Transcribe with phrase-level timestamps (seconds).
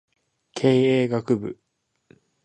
[0.55, 1.59] 経営学部